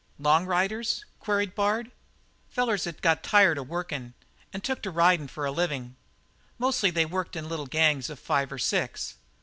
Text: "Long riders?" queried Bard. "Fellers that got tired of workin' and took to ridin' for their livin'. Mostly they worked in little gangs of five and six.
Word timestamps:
"Long 0.17 0.47
riders?" 0.47 1.05
queried 1.19 1.53
Bard. 1.53 1.91
"Fellers 2.49 2.85
that 2.85 3.01
got 3.01 3.21
tired 3.21 3.59
of 3.59 3.69
workin' 3.69 4.15
and 4.51 4.63
took 4.63 4.81
to 4.81 4.89
ridin' 4.89 5.27
for 5.27 5.43
their 5.43 5.51
livin'. 5.51 5.95
Mostly 6.57 6.89
they 6.89 7.05
worked 7.05 7.35
in 7.35 7.47
little 7.47 7.67
gangs 7.67 8.09
of 8.09 8.17
five 8.17 8.51
and 8.51 8.59
six. 8.59 9.17